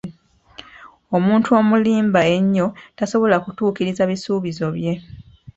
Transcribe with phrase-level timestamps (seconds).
[1.17, 2.67] Omuntu omulimba ennyo
[2.97, 4.93] tasobola kutuukiriza bisuubizo bye.